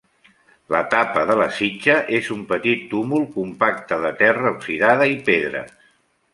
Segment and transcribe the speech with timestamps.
[0.75, 5.81] La tapa de la sitja és un petit túmul compacte de terra oxidada i pedres.